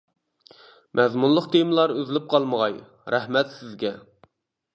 [0.99, 2.81] مەزمۇنلۇق تېمىلار ئۈزۈلۈپ قالمىغاي،
[3.17, 3.95] رەھمەت سىزگە.